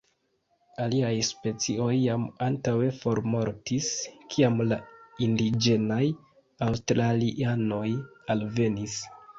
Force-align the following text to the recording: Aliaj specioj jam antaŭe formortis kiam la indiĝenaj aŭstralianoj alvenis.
Aliaj 0.85 1.11
specioj 1.27 1.89
jam 2.03 2.23
antaŭe 2.47 2.89
formortis 3.03 3.91
kiam 4.33 4.59
la 4.73 4.81
indiĝenaj 5.29 6.03
aŭstralianoj 6.71 7.89
alvenis. 8.37 9.03